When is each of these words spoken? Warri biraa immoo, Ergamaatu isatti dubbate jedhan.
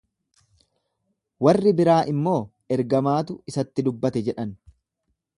Warri 1.47 1.73
biraa 1.79 1.97
immoo, 2.13 2.39
Ergamaatu 2.77 3.35
isatti 3.53 3.85
dubbate 3.89 4.25
jedhan. 4.31 4.57